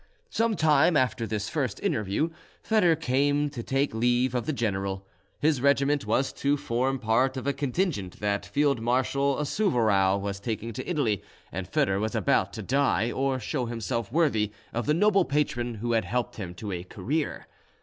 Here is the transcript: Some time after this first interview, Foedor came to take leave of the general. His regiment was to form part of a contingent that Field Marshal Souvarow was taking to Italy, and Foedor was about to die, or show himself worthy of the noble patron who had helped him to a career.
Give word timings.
Some 0.31 0.55
time 0.55 0.97
after 0.97 1.27
this 1.27 1.47
first 1.47 1.79
interview, 1.83 2.31
Foedor 2.63 2.95
came 2.99 3.51
to 3.51 3.61
take 3.61 3.93
leave 3.93 4.33
of 4.33 4.47
the 4.47 4.51
general. 4.51 5.05
His 5.39 5.61
regiment 5.61 6.07
was 6.07 6.33
to 6.41 6.57
form 6.57 6.97
part 6.97 7.37
of 7.37 7.45
a 7.45 7.53
contingent 7.53 8.19
that 8.19 8.43
Field 8.43 8.81
Marshal 8.81 9.35
Souvarow 9.45 10.17
was 10.19 10.39
taking 10.39 10.73
to 10.73 10.89
Italy, 10.89 11.21
and 11.51 11.67
Foedor 11.71 11.99
was 11.99 12.15
about 12.15 12.51
to 12.53 12.63
die, 12.63 13.11
or 13.11 13.39
show 13.39 13.67
himself 13.67 14.11
worthy 14.11 14.51
of 14.73 14.87
the 14.87 14.95
noble 14.95 15.23
patron 15.23 15.75
who 15.75 15.91
had 15.91 16.05
helped 16.05 16.37
him 16.37 16.55
to 16.55 16.71
a 16.71 16.83
career. 16.83 17.45